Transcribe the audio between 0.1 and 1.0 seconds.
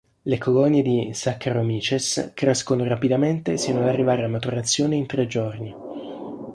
Le colonie